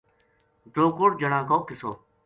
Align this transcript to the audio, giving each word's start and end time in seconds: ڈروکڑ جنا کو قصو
ڈروکڑ 0.73 1.09
جنا 1.19 1.39
کو 1.49 1.57
قصو 1.67 1.91